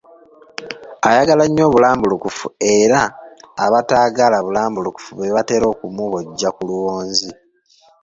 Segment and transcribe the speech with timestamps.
[1.07, 2.45] Ayagala nnyo obulambulukufu
[2.77, 3.01] era
[3.65, 7.29] abataagala bulambulukufu be batera okumubojja ku luwonzi.